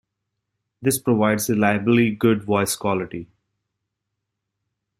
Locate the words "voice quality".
2.43-3.27